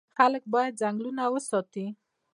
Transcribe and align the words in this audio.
خلک 0.17 0.43
باید 0.53 0.79
ځنګلونه 0.81 1.23
وساتي. 1.33 1.85